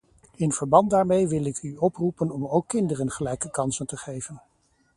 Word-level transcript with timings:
In 0.37 0.51
verband 0.51 0.89
daarmee 0.89 1.27
wil 1.27 1.45
ik 1.45 1.63
u 1.63 1.75
oproepen 1.75 2.31
om 2.31 2.45
ook 2.47 2.67
kinderen 2.67 3.11
gelijke 3.11 3.49
kansen 3.51 3.87
te 3.87 3.97
geven. 3.97 4.41